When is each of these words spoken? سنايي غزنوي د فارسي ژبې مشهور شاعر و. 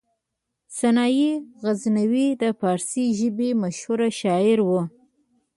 سنايي 0.77 1.29
غزنوي 1.63 2.27
د 2.41 2.43
فارسي 2.59 3.05
ژبې 3.19 3.49
مشهور 3.63 3.99
شاعر 4.21 4.57
و. 4.63 4.69